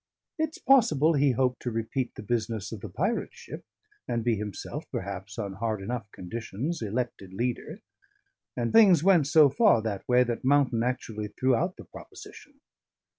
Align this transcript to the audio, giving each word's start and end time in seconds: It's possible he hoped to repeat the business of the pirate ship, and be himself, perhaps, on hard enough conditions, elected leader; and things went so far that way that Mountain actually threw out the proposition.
It's 0.39 0.57
possible 0.57 1.13
he 1.13 1.33
hoped 1.33 1.61
to 1.61 1.69
repeat 1.69 2.15
the 2.15 2.23
business 2.23 2.71
of 2.71 2.81
the 2.81 2.89
pirate 2.89 3.35
ship, 3.35 3.63
and 4.07 4.23
be 4.23 4.35
himself, 4.35 4.83
perhaps, 4.91 5.37
on 5.37 5.53
hard 5.53 5.79
enough 5.79 6.11
conditions, 6.11 6.81
elected 6.81 7.35
leader; 7.35 7.81
and 8.57 8.73
things 8.73 9.03
went 9.03 9.27
so 9.27 9.47
far 9.47 9.79
that 9.83 10.09
way 10.09 10.23
that 10.23 10.43
Mountain 10.43 10.81
actually 10.81 11.27
threw 11.27 11.53
out 11.53 11.77
the 11.77 11.85
proposition. 11.85 12.61